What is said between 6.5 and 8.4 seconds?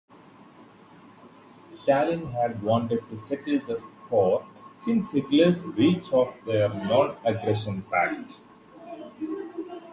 non-aggression pact.